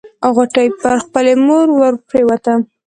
[0.35, 2.53] غوټۍ پر خپلې مور ورپريوته.